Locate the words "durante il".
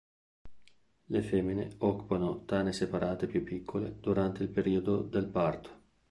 3.99-4.49